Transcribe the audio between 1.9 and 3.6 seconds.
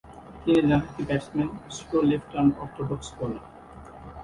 Left arm orthodox bowler.